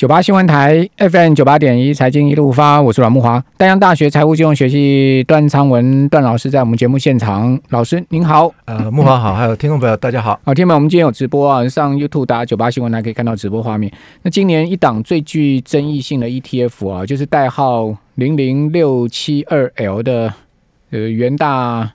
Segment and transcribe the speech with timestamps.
[0.00, 3.44] 九八新闻台 FM 九八点一财经一路发，我是阮木华。
[3.58, 8.50] 丹阳大学财务金融学系段昌文段老师在我们节目现场，老师您好。
[8.64, 10.40] 呃，木华好，还有听众朋友大家好。
[10.42, 13.92] 好，听众们，我们今天有直播啊，上 YouTube 打九八新闻台可以看到直播画面。
[14.22, 20.32] 那今年一档最具争议性的 ETF 啊，就是代号零零六七二 L 的
[20.92, 21.92] 呃元大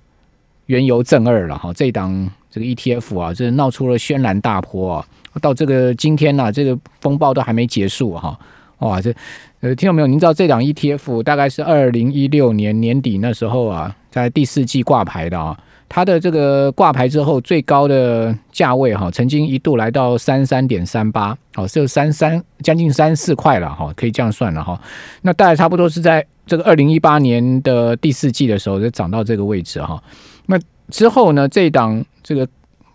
[0.68, 1.74] 原油正二了哈。
[1.74, 5.06] 这一档这个 ETF 啊，这闹出了轩然大波啊。
[5.42, 8.38] 到这个今天呢，这个风暴都还没结束哈，
[8.80, 9.14] 哇，这
[9.60, 10.08] 呃，听到没有？
[10.08, 15.58] 您知道这档 ETF 大概是二零一六年年底那时候啊，在第四季挂牌的啊，
[15.90, 24.80] 它的这个挂牌之后最高的价位哈，曾经一度来到三三点三八，好，是三三将近三四块了哈，可以这样算了哈。
[25.22, 30.02] 那大概差不多是在这个二零一八年的第四季的时候就涨到这个位置哈。
[30.46, 30.60] 那
[30.90, 32.48] 之后呢，这档这个。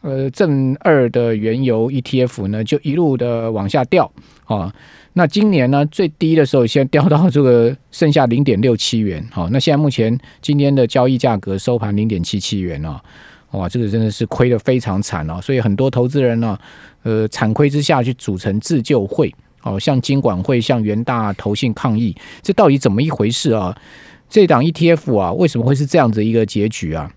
[0.02, 4.10] 呃，正二的原油 ETF 呢，就一路的往下掉
[4.45, 4.74] 啊。
[5.12, 9.26] 那今年呢，最低的时候先掉到这个剩下零点六七元。
[9.30, 13.02] 好，那现在目前今天的交易价格收盘零点七七元啊。
[13.51, 15.40] 哇，这个真的是亏的非常惨哦。
[15.43, 16.56] 所以很多投资人呢，
[17.02, 19.34] 呃，惨亏之下去组成自救会，
[19.65, 23.76] 哦，向金管会、向元大投信抗议，这到底怎么一回事啊？
[24.28, 27.12] 这档 ETF 啊，为什么会是这样子一个结局啊？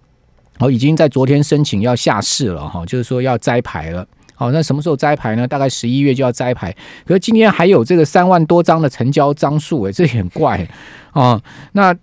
[0.64, 4.08] 哦，已经在昨天申请要下市了哈，就是说要摘牌了。
[4.34, 5.46] 好，那什么时候摘牌呢？
[5.46, 6.74] 大概十一月就要摘牌。
[7.06, 10.66] 可是今天还有这个三万多张的成交张数，哎，这也很怪
[11.12, 11.42] 啊。
[11.74, 11.94] 那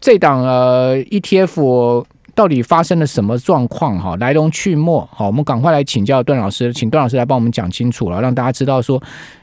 [0.00, 2.04] 这档呃 ETF
[2.34, 3.98] 到底发生了什么状况？
[4.00, 5.06] 哈，来龙去脉。
[5.12, 9.02] 好，我们赶快来请教段老师，请段老师来帮我们讲清楚了，让大家知道说。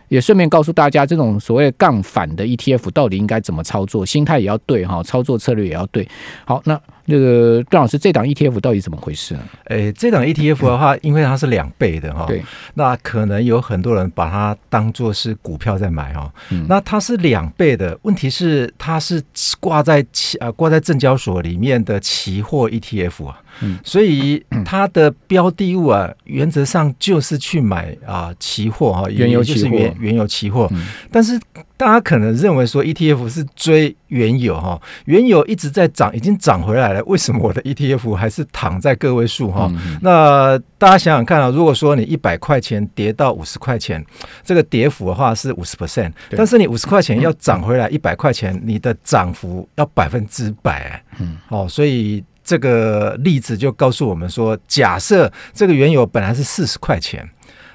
[0.10, 6.06] 也顺便告诉大家，这种所谓杠反的 ETF 到底应该怎么操作，心态也要对哈，操作策略也要对。
[6.44, 6.78] 好，那
[7.12, 9.42] 那个段老师，这档 ETF 到底怎么回事呢？
[9.66, 12.42] 诶，这档 ETF 的话，因为它是两倍的哈，对，
[12.76, 16.32] 那可能有很多人把它当做是股票在买哈。
[16.68, 19.22] 那它是两倍的，问题是它是
[19.60, 23.42] 挂在期啊挂在证交所里面的期货 ETF 啊。
[23.62, 30.72] 嗯，所以它的标的物啊，原则上就是去买啊期货哈，原油就是原原油期货。
[31.12, 31.38] 但是
[31.82, 39.68] 大家可能认为说 ETF 是追原油哈，原油一直在涨，已经涨回来了，为什么我的 ETF 还是躺在个位数哈？
[40.04, 44.06] 那大家想想看啊，如果说你一百块钱跌到五十块钱，
[44.44, 51.04] 这个跌幅的话是五十 percent，但是你五十块钱要涨回来一百块钱，你的涨幅要百分之百。
[51.20, 52.24] 嗯，哦，所以。
[52.44, 57.26] 这个例子就告诉我们说，假设这个原油本来是四十块钱，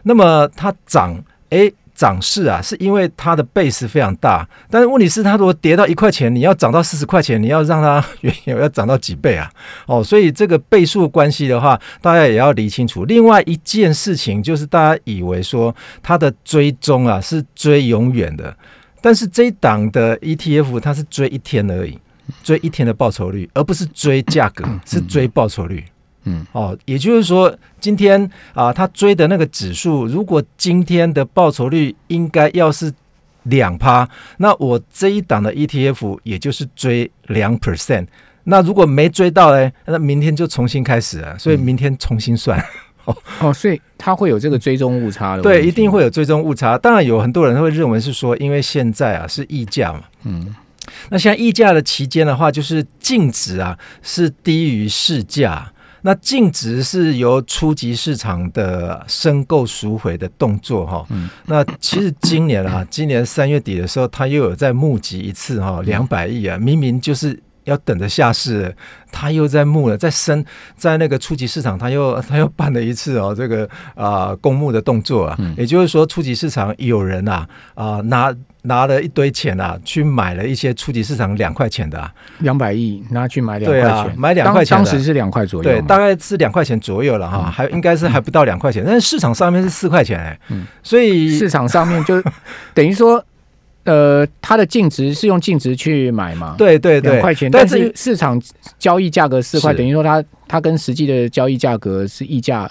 [0.02, 1.16] 那么它涨，
[1.50, 4.46] 哎，涨势啊，是因为它的 base 非常大。
[4.70, 9.50] 但是问题是，它如果跌到一块钱，你要涨到四十块钱，你要让它 原油要涨到几倍啊？
[9.86, 13.04] 哦，所以这个倍数关系的话，大家也要理清楚。
[13.06, 18.54] 另外一件事情就是，大家以为说它的追踪啊是追永远的，
[19.00, 21.98] 但是这一档的 ETF 它是追一天而已。
[22.42, 25.84] 追一天的报酬率，而不是追价格，是追报酬率。
[26.52, 32.92] 哦，也就是说，今天啊，他追的那个指数，如果今天的报酬率应该要是
[33.44, 38.06] 两趴，那我这一档的 ETF 也就是追两 percent。
[38.44, 42.58] 那如果没追到呢，那明天就重新开始了，所以明天重新算。
[43.04, 45.42] 哦 哦，所以它会有这个追踪误差的。
[45.42, 46.76] 对，一定会有追踪误差。
[46.76, 50.02] 当然，有很多人会认为是说，因为现在啊是溢价嘛。
[50.24, 50.54] 嗯。
[51.08, 55.72] 那现在溢价的期间的话，就是净值啊是低于市价。
[56.06, 61.04] 那净值是由初级市场的申购赎回的动作哈。
[61.46, 67.36] 那其实今年啊，今年三月底的时候，它又有在募集一次哈，两百亿啊，明明就是
[67.66, 68.74] 要等着下市，
[69.12, 70.44] 他又在募了，在升，
[70.76, 78.34] 在那个初级市场，他又 他又办了一次哦，这个啊公募的动作啊，也就是说初级市场有人啊啊拿。
[78.66, 82.10] 拿了一堆钱啊，去买了一些初级市场两块钱的，
[82.40, 92.20] 两百亿拿去买两块钱，买两块钱，当时是两块左右，对，大概是两块钱左右了哈，还应该是还不到两块钱，但是市场上面是四块钱哎，嗯，所以市场上面就
[92.74, 93.24] 等于说，
[93.86, 98.40] 呃，它的净值是用净值去买嘛，对对对，两块钱，但是市场
[98.78, 102.70] 交易价格四块，等于说它它跟实际的交易价格是溢价。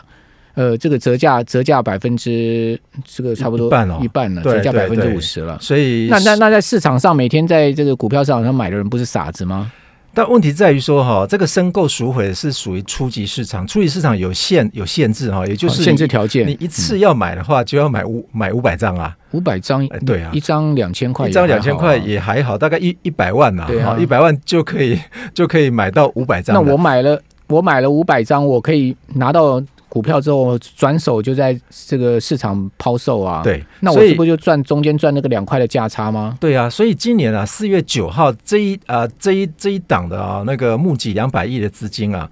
[0.58, 5.58] 呃，这个折价折价百分之这个差不多一半了，一半了，折价百分之五十了。
[5.60, 9.70] 所以那那那在市场上每天在这个股票市场上买的人不是傻子吗？
[10.16, 24.98] 但问题在于说哈，这个申购赎回是属于初级市场，初级市场有限有限制哈，也就是限制条件，你一次要买的话就要买五买五百张啊，五百张，对啊，一张两千块，一张两千块也还好，大概一一百万呐，对啊，一百万就可以
[25.34, 26.56] 就可以买到五百张。
[26.56, 29.62] 那我买了我买了五百张，我可以拿到。
[29.96, 31.58] 股票之后转手就在
[31.88, 36.38] 这个市场抛售啊。，对，那我是不是就赚中间赚那个两块的价差吗？
[36.38, 42.30] 对啊，所以今年啊，四月九号这一啊、这一这一档的啊那个募集两百亿的资金啊，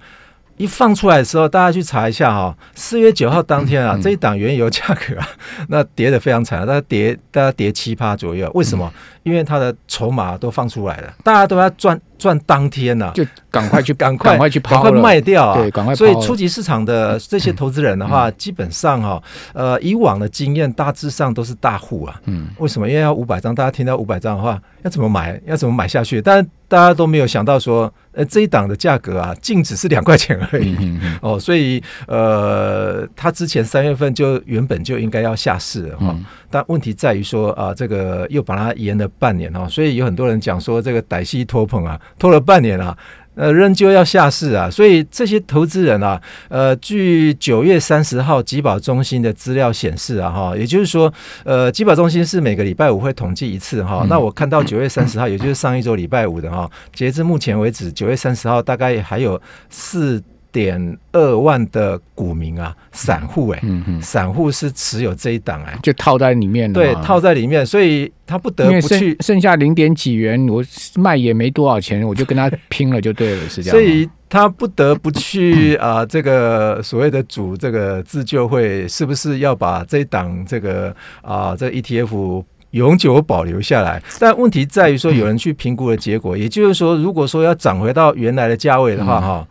[0.58, 5.26] 一放出来的时候，大家去查一下哈、四月九号当天啊，这一档原油价格啊，
[5.68, 8.50] 那跌的非常惨，大概跌大概跌七趴左右。
[8.52, 8.92] 为什么？
[9.22, 13.12] 因为它的筹码都放出来了，大家都要赚赚当天呐、啊。
[13.14, 15.58] 就赶快去 赶快赶快去赶快抛了，卖掉啊！
[15.60, 19.22] 对赶快所以初级市场的这些投资人的话，基本上哈、
[19.52, 22.20] 呃，以往的经验大致上都是大户啊。
[22.24, 22.88] 嗯，为什么？
[22.88, 25.38] 因为要五百张，大家听到五百张的话，要怎么买？
[25.46, 26.22] 要怎么买下去？
[26.22, 30.74] 但大家都没有想到说，呃，这一档的价格啊，净值是两块钱而已。
[30.80, 36.24] 嗯嗯哦，所以呃，他之前三月份就原本就应该要下市了哈、嗯
[36.54, 42.96] 但问题在于说啊、这个又把它延了半年哈、所以有很多人讲说这个歹戏拖棚啊，拖了半年啊。
[43.36, 51.12] 呃，仍旧要下市啊，所以这些投资人啊，呃，据九月三十号集保中心的资料显示啊，哈，也就是说，
[51.42, 54.02] 呃，集保中心是每个礼拜五会统计一次哈。
[54.04, 60.22] 嗯那我看到九月三十号，也就是上一周礼拜五的哈，截至目前为止，九月三十号大概还有四
[60.54, 70.64] 点二万的股民啊，散户哎、嗯嗯，散户是持有这一档哎、就套在里面了，对，套在里面，所以他不得不去，剩下零点几元，我
[70.94, 73.76] 卖也没多少钱，我就跟他拼了就对了， 是这样。
[73.76, 84.02] 所以他不得不去啊、 这个所谓的主这个自救会，是不是要把这一档这个啊、这个 ETF 永久保留下来？
[84.18, 89.48] 但问题在于说，有人去评估的结果，也就是说，如果说要涨回到原来的价位的话，嗯哈、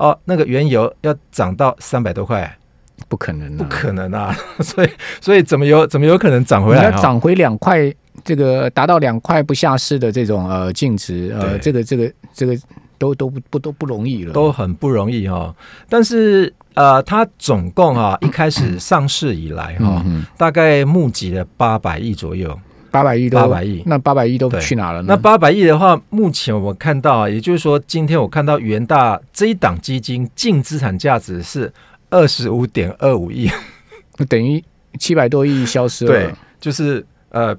[0.00, 2.56] 哦，那个原油要涨到三百多块，
[3.06, 4.34] 不可能、啊，不可能啊！
[4.60, 4.88] 所以，
[5.20, 6.84] 所以怎么有怎么有可能涨回来？
[6.84, 7.92] 要涨回两块，
[8.24, 12.56] 这个达到两块不下市的这种呃净值，呃，这个这个这个
[12.96, 15.54] 都都不不都不容易了，都很不容易哈、
[15.86, 22.58] 但是呃，它总共啊、一开始上市以来哈、嗯大概募集了八百亿左右。
[22.90, 25.06] 八百亿都800亿那八百亿都去哪了呢？
[25.08, 31.72] 那八百亿的话，目前我看到啊，也就是说，今天我看到元大这一档基金净资产价值是
[32.10, 33.50] 二十五点二五亿，
[34.28, 34.62] 等于
[34.98, 36.12] 七百多亿消失了。
[36.12, 37.56] 对，就是呃。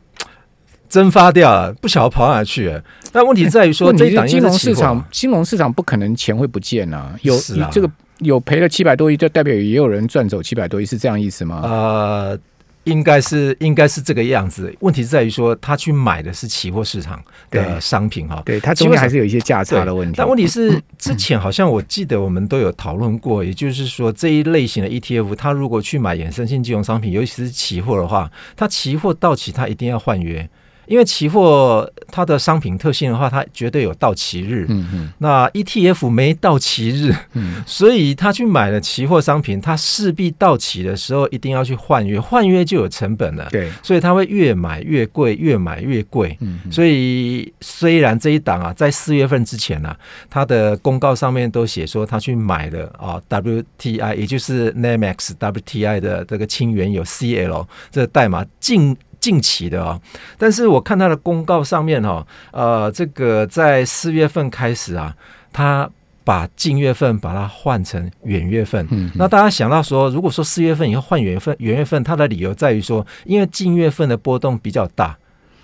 [0.92, 2.84] 蒸发掉了，不晓得跑哪去了。
[3.14, 7.16] 但问题在于说，问这一档金融市场，金融市场不可能钱会不见啊！
[7.22, 11.62] 有是啊这个有赔了七百多亿，就代表也有人赚走七百多亿，是这样意思吗？
[11.64, 12.38] 呃，
[12.86, 14.74] 应该是应该是这个样子。
[14.80, 18.42] 问题在于说，他去买的是期货市场的商品哈。
[18.46, 20.16] 对，它中间还是有一些价差的问题。
[20.18, 30.50] 但问题是，之前好像我记得我们都有讨论过，也就是说这一类型的 ETF，它如果去买衍生性金融商品，尤其是期货的话，它期货到期它一定要换约，
[30.92, 34.66] 因为期货它的商品特性的话，它绝对有到期日。
[34.68, 35.14] 嗯嗯。
[35.20, 46.38] 那 ETF 没到期日，嗯，所以他去买了期货商品，他势必到期的时候一定要去换约，换约就有成本了，对，所以他会越买越贵，越买越贵。
[46.42, 46.72] 嗯嗯。
[46.72, 49.96] 所以虽然这一档啊，在四月份之前啊，
[50.30, 60.02] 它的公告上面都写说他去买了啊 WTI，也就是 NEMEX WTI 的这个氢原油 CL 这个代码近近期的哦，
[60.38, 65.16] 但是我看他的公告上面哈、哦，呃，这个在四月份开始啊，
[65.54, 65.90] 他
[66.24, 68.88] 把近月份把它换成远月份。
[68.92, 75.18] 嗯，那大家想到说，如果说四月份以后换远月份，远月份它的理由在于说，因为近月份的波动比较大，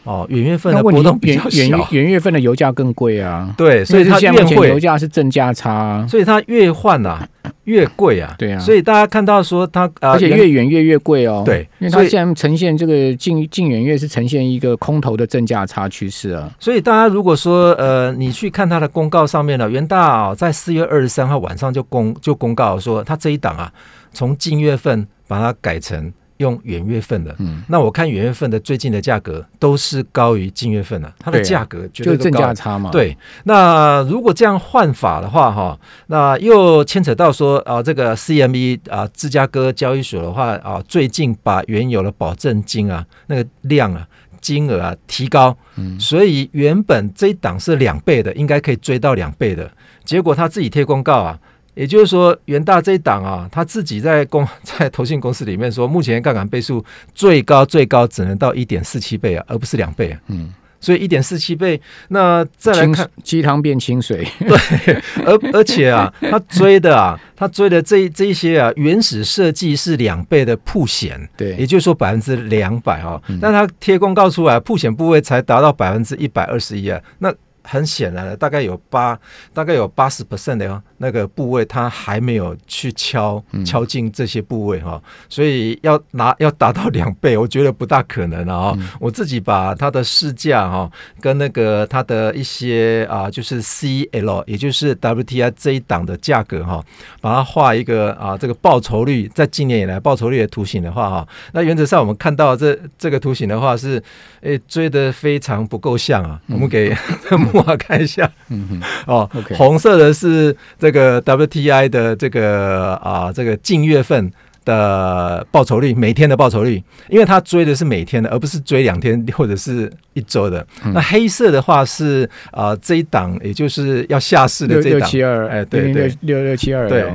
[0.08, 7.28] 哦，元月份的波动题比较小，元月份的油价更贵啊，对，所以它现在油，价是正价差啊，所以它越换啊
[7.66, 8.60] 越贵啊，对啊。
[8.60, 11.44] 所以大家看到说它啊，而且越远越越贵哦。
[11.46, 16.50] 对因为它现在呈现这个近近远月是呈现一个空头的正价差趋势啊。
[16.58, 23.70] 所以大家如果说呃，你去看它的公告上面呢，元大、哦、在四月二十三号晚上就公就公告说，它这一档啊，
[24.14, 27.36] 从近月份把它改成用元月份的。
[27.40, 44.08] 嗯，那我看元月份的最近的价格都是高于近月份的、它的价格绝就是正价差嘛。，对，那如果这样换法的话，哈，那又牵扯到说啊，这个 CME 啊，芝加哥交易所的话啊，最近把原有的保证金啊，那个量啊。
[44.40, 49.70] 金额啊提高，嗯所以原本这一档是两倍的，应该可以追到两倍的。
[50.06, 51.38] 结果他自己贴公告啊，
[51.78, 60.20] 也就是说元大这一档啊，他自己在公在投信公司里面说，目前杠杆倍数最高最高只能到一点四七倍啊，而不是两倍啊。
[60.28, 61.80] 嗯，所以一点四七倍，
[62.10, 64.28] 那再来看，鸡汤变清水。
[64.40, 71.56] 对而而且啊，他追的啊，他追的这这一些啊，原始设计是两倍的铺险，对。
[71.58, 73.22] 也，就是说百分之两百啊。
[73.28, 79.20] 嗯，但他贴公告出来，铺险部位才达到百分之一百二十一啊，那很显然的，大概有八，
[79.54, 88.78] 大概有八十 percent 的那个部位，它还没有去敲敲进这些部位哈，所以要拿要达到两倍，我觉得不大可能了啊。
[89.00, 90.90] 我自己把它的市价哈，
[91.22, 96.84] 跟那个它的一些啊，就是 CL，也就是 WTI 这一档的价格哈，
[97.22, 104.02] 把它画一个啊，这个报酬率在今年以来报酬率的图形的话哈，那原则上我们看到这这个图形的话是，
[104.42, 106.96] 诶追的非常不够像啊，我们给
[107.32, 114.32] 木华看一下，嗯嗯，哦，红色的是这个 WTI 的这个啊这个近月份。
[114.68, 120.68] 的报酬率，每天的报酬率，因为他追的是每天的，而不是追两天或者是一周的。
[120.94, 127.10] 那黑色的话是啊，这一档也就是要下市的这六七二，哎，对对，六六七二，对，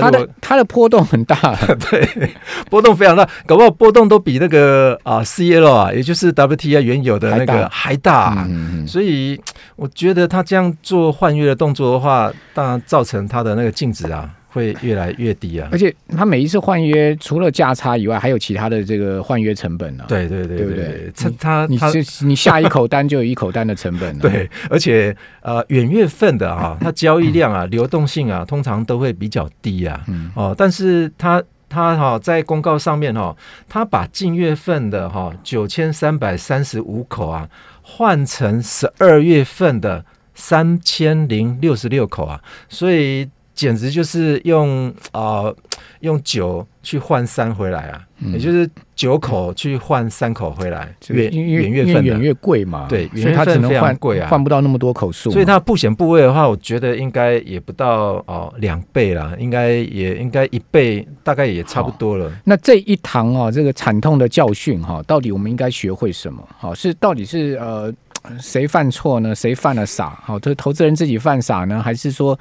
[0.00, 1.36] 它的它的波动很大，
[1.90, 2.30] 对，
[2.68, 8.46] 波动非常大，搞不好波动都比那个啊 C L 啊，也就是 W T I 原有的那个还大，
[8.86, 9.40] 所以
[9.76, 14.28] 我觉得他这样做换月的动作的话，当然造成他的那个净值啊。
[14.50, 15.68] 会越来越低啊！
[15.70, 20.04] 而且他每一次换约，除了价差以外，还有其他的这个换约成本呢。
[20.08, 21.12] 对对对，对不对？
[21.14, 21.78] 他他你
[22.26, 24.16] 你下一口单就有一口单的成本。
[24.20, 30.02] 对，而且呃，远月份的啊，它交易量啊，流动性啊，通常都会比较低啊。
[30.08, 33.36] 嗯哦，但是它他哈在公告上面哈，
[33.68, 37.46] 他把近月份的哈九千三百三十五口啊，
[37.82, 42.40] 换成十二月份的三千零六十六口啊，
[42.70, 43.28] 所以。
[43.58, 45.52] 简直就是用啊
[45.98, 48.00] 用酒去换三回来啊，
[48.32, 62.30] 也就是九口去换三口回来，远远月份远越贵嘛，对，所以它只能换贵啊，换不到那么多口数，所以它不显部位的话，我觉得应该也不到哦两倍啦，应该也应该一倍，大概也差不多了。
[62.44, 66.40] 那这一堂啊，这个惨痛的教训哈，到底我们应该学会什么？
[66.56, 67.92] 好，是到底是呃。
[68.40, 69.34] 谁犯错呢？
[69.34, 70.20] 谁犯了傻？
[70.22, 72.38] 好，这投资人自己犯傻呢，还是说，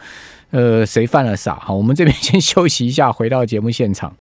[0.52, 1.56] 呃，谁犯了傻？
[1.56, 4.16] 好，我们这边先 休息一下，回到节目现场。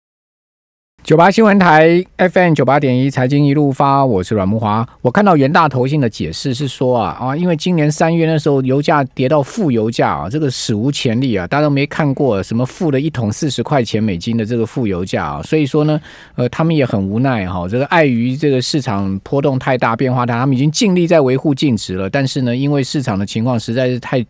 [1.07, 4.85] 九八新闻台 FM 九八点一财经一路发，我是阮木华。
[5.01, 16.01] 我看到元大投信的解释是说啊啊，因为今年三月那时候油价跌到负油价啊，这个史无前例啊，大家都没看过什么负的一桶四十块钱美金的这个负油价啊，所以说呢，
[16.35, 24.27] 呃，他们也很无奈哈，这个碍于这个市场波动太大、变化大，他们已经尽力在维护净值了，但是呢，因为市场的情况实在是太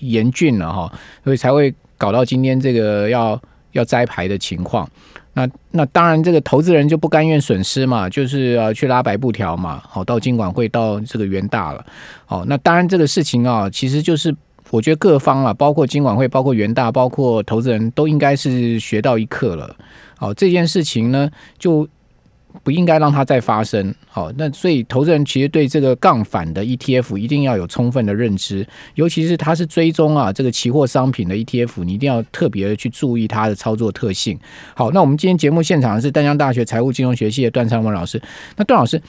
[0.00, 0.92] 严峻了哈，
[1.22, 3.40] 所以才会搞到今天这个要
[3.70, 4.90] 要摘牌的情况。
[5.36, 11.84] 那那当然，这个投资人就不甘愿损失嘛，就是呃去拉白布条嘛，好到金管会到这个元大了，
[12.24, 14.34] 好那当然这个事情啊，其实就是
[14.70, 19.76] 我觉得各方啊，包括金管会、包括元大、包括投资人都应该是学到一课了，
[20.16, 21.86] 好这件事情呢就。
[22.62, 23.94] 不应该让它再发生。
[24.08, 34.38] 好，那所以投资人其实对这个杠反的 ETF 一定要有充分的认知，尤其是它是追踪啊这个期货商品的 ETF，你一定要特别的去注意它的操作特性。
[34.74, 38.20] 好，那我们今天节目现场是丹江大学财务金融学系的段昌文老师。
[38.56, 39.00] 那段老师，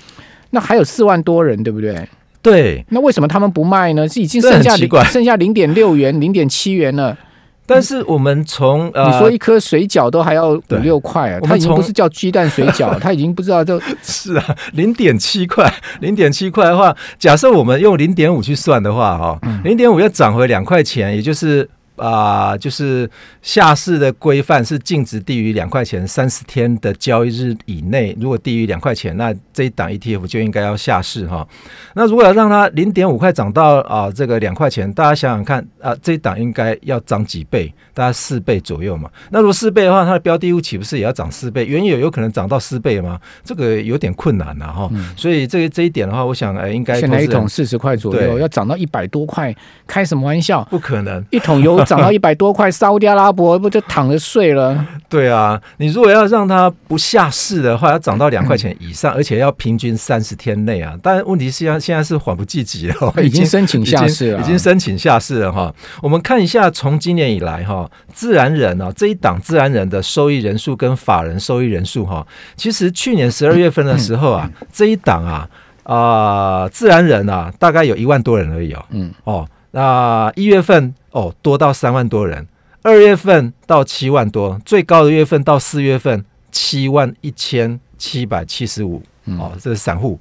[0.51, 2.08] 那还有四万多人，对不对？
[2.42, 2.86] 对。
[2.89, 4.08] 那为什么他们不卖呢？
[4.08, 4.75] 是已经剩下
[5.06, 7.18] 剩下零点六元、零点七元了。
[7.67, 15.71] 但是我们从呃你说一颗水饺都还要五六块啊，它已经不是叫鸡蛋水饺， 它已经不知道就是啊，零点七块，
[16.01, 21.69] 零点七块的话，假设我们用零点五去算的话，哈，零点五要涨回两块钱，也就是。
[21.97, 23.09] 啊，就是
[23.41, 31.47] 下市的规范是净值低于两块钱三十天的交易日以内，如果低于两块钱，那这一档 ETF 就应该要下市哈。
[31.95, 37.73] 那如果要让它零点五块涨到啊这个两块钱，大家想想看啊，这一档应该要涨几倍？
[37.95, 39.09] 大概四倍左右嘛。
[39.31, 41.65] 那如果四倍的话，它的标的物岂不是也要涨四倍？
[41.65, 43.19] 原有有可能涨到四倍吗？
[43.43, 44.87] 这个有点困难了哈。
[45.15, 49.55] 所以这这一点的话，我想哎，应该现在一桶四十块左右，要涨到一百多块，
[49.87, 50.63] 开什么玩笑？
[50.69, 51.83] 不可能，一桶油。
[51.85, 54.85] 涨到一百多块，沙特阿拉伯不就躺着睡了？
[55.09, 60.98] 对啊，你如果要让它不下市的话，要涨到两块钱以上， 而且要平均三十天内啊。
[61.01, 65.74] 但问题是现在现在是缓不济急了，已经 申请下市了，已经申请下市了哈。
[66.01, 72.25] 我们看一下，从今年以来哈，自然人啊这一档自然人的收益人数跟法人收益人数哈，
[72.56, 75.50] 其实去年十二月份的时候啊，这一档啊
[75.84, 80.94] 啊自然人啊大概有一万多人而已哦，嗯哦，那一月份。
[81.12, 82.48] 哦，多到三万多人，
[82.84, 89.01] 二月份到七万多，最高的月份到四月份七万一千七百七十五。
[89.38, 90.19] 哦，这是散户。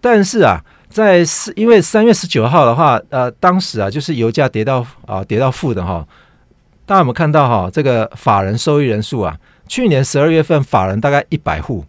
[0.00, 6.06] 但是啊，在四因为三月十九号的话，呃，当时啊，就是油价跌到啊跌到负的哈。
[6.84, 7.70] 大家有没有看到哈？
[7.72, 9.36] 这个法人收益人数啊，
[9.66, 11.84] 去年十二月份法人大概一百户，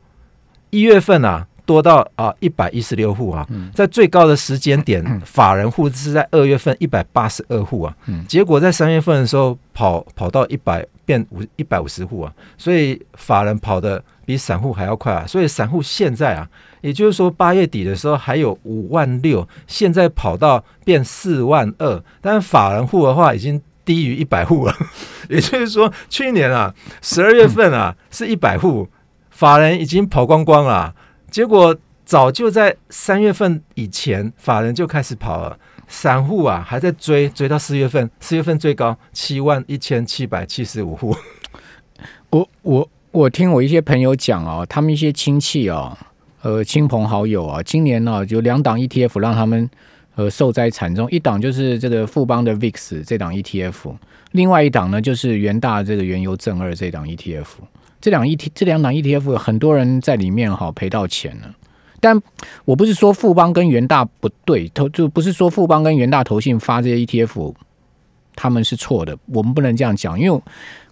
[0.72, 3.46] 一月份啊多到啊一百一十六户啊，
[3.76, 7.94] 在最高的时间点，法人户是在二月份一百八十二户啊，
[8.28, 16.48] 结果在三月份的时候跑跑到一百变五一百五十户啊，所以法人跑的比散户还要快啊，所以散户现在啊，
[16.80, 24.74] 也就是说八月底的时候还有五万六，现在跑到变四万二，但是法人户的话已经低于一百户了，
[25.30, 28.88] 也就是说去年啊十二月份啊是一百户。
[29.30, 30.92] 法人已经跑光光了，
[31.30, 35.58] 结果早就在三月份以前，法人就开始跑了，
[35.88, 41.16] 散户啊还在追，追到四月份，四月份最高七万一千七百七十五户。
[42.30, 45.98] 我我我听我一些朋友讲哦，他们一些亲戚哦，
[46.42, 49.70] 呃亲朋好友啊，今年呢有两档 ETF 让他们
[50.16, 53.96] 呃受灾惨重，一档就是这个富邦的 VIX 这档 ETF，
[54.32, 57.46] 另外一档呢就是元大这个原油正二这档 ETF。
[58.00, 61.54] 这两 E T 这两档 E T F 很多人在里面哈赔到钱了，
[62.00, 62.20] 但
[62.66, 67.56] 我不是说富邦跟元大不对，投就不是说富邦跟元大投信发这些 E T F
[68.36, 70.42] 他们是错的，我们不能这样讲，因为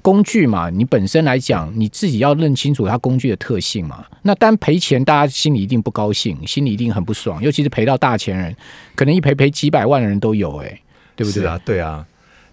[0.02, 4.04] 工具嘛，你本身来讲你自己要认清楚它工具的特性嘛。
[4.24, 8.56] 那单赔钱，大家心里一定不高兴，心里一定很不爽，尤其是赔到大钱人，
[8.96, 10.82] 可能一赔赔几百万的人都有，哎，
[11.16, 11.60] 对不对啊？
[11.64, 12.04] 对啊。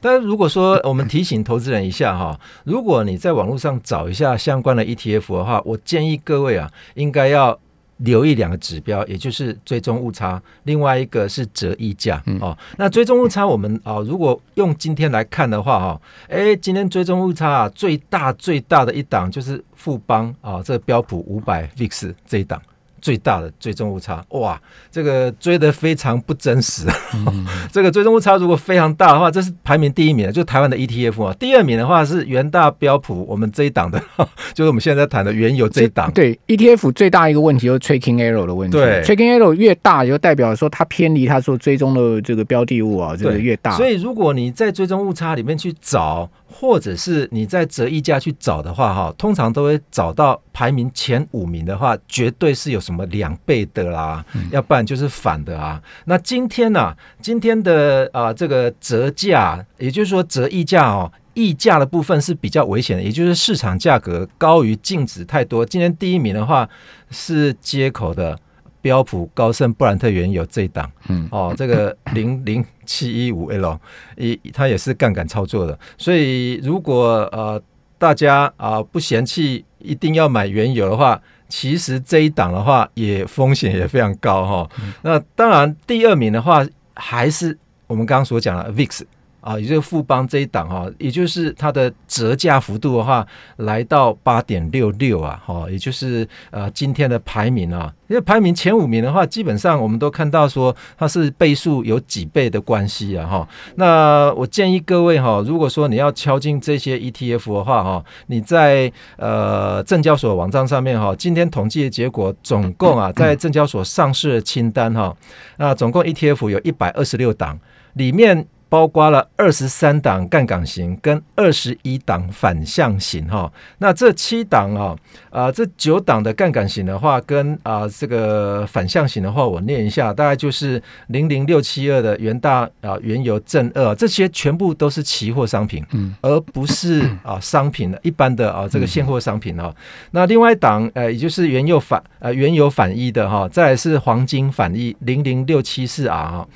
[0.03, 7.57] 但是如果说我们提醒投资人一下哈，如果你在网络上找一下相关的 ETF 的话，我建议各位啊，应该要
[7.99, 12.57] 留意两个指标，也就是追踪误差，另外一个是折溢价哦。
[12.77, 22.61] 那追踪误差，我们啊，如果用今天来看的话哈，哎，今天追踪误差啊，最大最大的一档就是富邦啊，这个标普五百 VIX 这一档。
[23.03, 24.59] 最大的追踪误差，哇，
[24.91, 26.87] 这个追的非常不真实。
[27.71, 31.35] 这个追踪误差如果非常大的话，这是排名第一名的，就台湾的 ETF 啊。
[31.39, 34.01] 第二名的话是元大标普，我们这一档的，
[34.55, 36.11] 就是我们现在谈的原油这一档。
[36.13, 38.79] 对 ETF 最大一个问题就是 tracking error 的问题。
[38.79, 43.77] 对，tracking error 越大，就代表说它偏离它所追踪的这个标的物啊，这个越大。
[43.77, 46.31] 所以如果你在追踪误差里面去找。
[46.53, 55.83] 或者是你在折溢价去找的话，哈，通常都会找到排名前五名的话，绝对是有什么两倍的啦，要不然就是反的啊。
[56.05, 65.65] 那今天呢，今天的啊这个折价，也就是说折溢价哦，溢价的部分是比较危险的，也就是市场价格高于净值太多。
[65.65, 66.69] 今天第一名的话
[67.11, 68.39] 是接口的。
[68.83, 73.79] 标普高盛布兰特原油这一档，嗯，哦，这个零零七一五 L，
[74.17, 77.63] 一它也是杠杆操作的，所以如果呃
[77.97, 81.19] 大家啊不嫌弃一定要买原油的话，
[81.49, 84.71] 其实这一档的话也风险也非常高哈。
[85.03, 89.03] 那当然第二名的话还是我们刚刚所讲的 VIX。
[89.43, 93.27] 啊，也就是富邦这一档哈，也就是它的折价幅度的话，
[93.57, 103.49] 来到八点六六啊，哈，也就是呃今天的排名啊，因为排名前五名的话，基本上我们都看到说它是倍数有几倍的关系啊，哈。
[103.75, 115.13] 那我建议各位哈，如果说你要敲进这些 ETF 的话哈，你在呃证交所网站上面哈，今天统计的结果总共啊，在证交所上市的清单哈，
[115.57, 117.59] 那总共 ETF 有一百二十六档，
[117.95, 118.47] 里面。
[118.73, 124.97] 包括了二十三档杠杆型跟二十一档反向型哈，那这七档啊，
[125.29, 139.71] 啊这九档的杠杆型的话，跟啊这个反向型的话，我念一下，大概就是零零六七二的元大啊原油正二，这些全部都是期货商品，嗯，而不是啊商品的一般的啊这个现货商品哈。
[140.13, 146.49] 那另外一档呃，也就是原油反呃原油反一的哈，再来是黄金反一零零六七四 R 哈。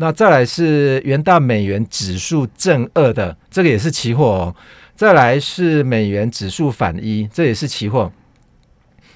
[0.00, 4.56] 那再来是元大美元指数正二的，这个也是期货哦。
[4.96, 8.10] 再来是美元指数反一，这也是期货。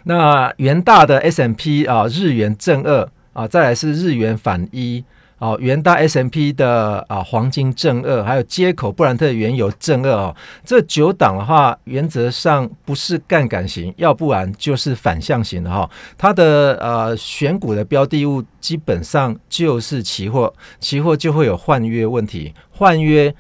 [0.03, 5.03] 那元大的 S M P 啊，日元正二啊，再来是日元反一。
[5.45, 15.91] 哦，元大 S M P 的啊黄金正二，还有接口布兰特原油正二哦，这九档的话，原则上不是杠杆型，要不然就是反向型的哈。
[16.17, 23.35] 它的呃选股的标的物基本上就是期货，期货就会有换约问题，换约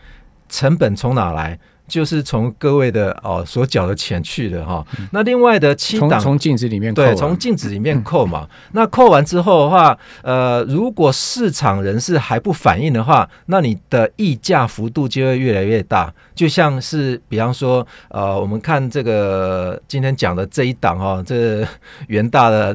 [0.50, 1.58] 成本从哪来？
[1.86, 8.48] 就是从各位的哦所缴的钱去的哈，那另外的七档从镜子里面对，从镜子里面扣嘛。
[8.72, 16.12] 那扣完之后的话，呃，如果市场人士还不反应的话，那你的溢价幅度就会越来越大。
[16.34, 21.66] 就像是比方说，呃，我们看这个今天讲的这一档哈，这
[22.08, 22.74] 元大的。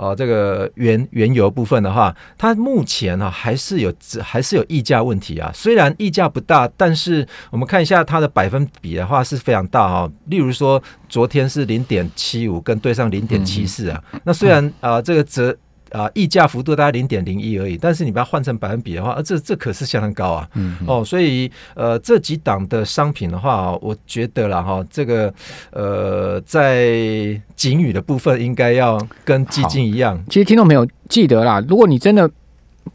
[0.00, 5.50] 哦这个原原油部分的话，它目前呢还是有还是有溢价问题啊。
[5.54, 10.10] 虽然溢价不大，但是我们看一下它的百分比的话是非常大啊。
[10.26, 14.02] 例如说昨天是零点七五，跟对上零点七四啊。
[14.24, 15.54] 那虽然啊这个折。
[15.90, 20.48] 啊，溢价幅度大概零点零一而已，但是你把它换成百分比的话，这这可是相当高啊。
[20.54, 25.32] 嗯，哦，所以呃，这几档的商品的话，我觉得了哈，这个
[25.72, 30.22] 呃，在景语的部分应该要跟基金一样。
[30.28, 32.30] 其实听众朋友记得啦，如果你真的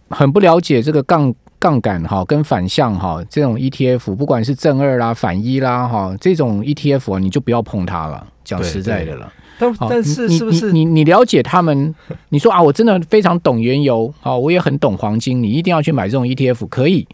[0.09, 8.27] 很不了解这个杠杠杆哈，跟反向哈这种 ETF，不管是正二啦、反一啦哈，这种 ETF 你就不要碰它了。
[8.43, 9.31] 讲实在的了。
[9.57, 11.93] 但但是是不是你你了解他们？
[12.29, 17.07] 你说啊，我真的非常懂原油，好，我也很懂黄金，你一定要去买这种 ETF，可以。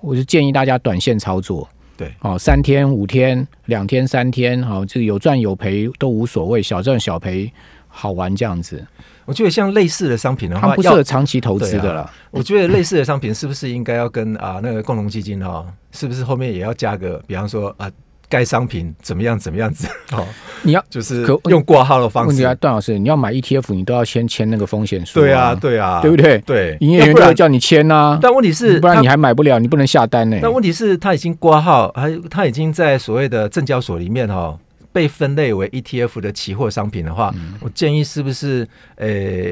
[0.00, 7.50] 我就建议大家短线操作，对，哦，三天、五天、两天、三天，好，这个有赚有赔都无所谓，小赚小赔，
[7.88, 8.84] 好玩这样子。
[9.24, 12.08] 我觉得像类似的商品的话，不适合长期投资的了。
[12.30, 17.90] 我觉得类似的商品是不是应该要跟啊那个共同基金哈，是不是后面也要加个，比方说啊。
[18.28, 19.38] 该商品怎么样？
[19.38, 19.86] 怎么样子？
[20.12, 20.26] 哦，
[20.62, 22.28] 你要就是用挂号的方式。
[22.28, 25.20] 问题啊，段老师，你要买 ETF，你都要先签那个风险书。
[25.20, 26.38] 对啊，对啊，对不对？
[26.38, 28.18] 对，营业员都会叫你签呐。
[28.20, 30.38] 但问题是，不然你还买不了，你不能下单呢。
[30.42, 34.58] 但问题是，他已经挂号，还他已经在所谓的证交所里面哈，
[34.92, 39.08] 被分类为 ETF 的期货商品的话，我建议是不是呃，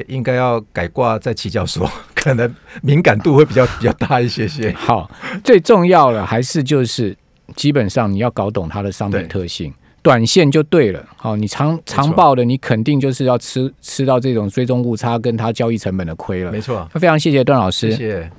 [0.07, 4.71] 应该要改挂在期交所， 可能敏感度会比较比较大一些些。
[4.73, 5.09] 好，
[5.43, 7.15] 最重要的还是就是。
[7.55, 11.03] 基本上你要搞懂它的商品特性，短线就对了。
[11.15, 16.51] 好，你长长报的，你肯定就是要吃吃到这种追踪误差跟它交易成本的亏了。
[16.51, 17.91] 没错，非常谢谢段老师。
[17.91, 18.31] 谢谢。